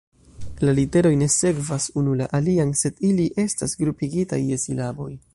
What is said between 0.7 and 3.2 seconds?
literoj ne sekvas unu la alian, sed